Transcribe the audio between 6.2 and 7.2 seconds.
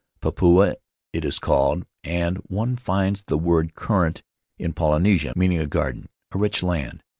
a rich land.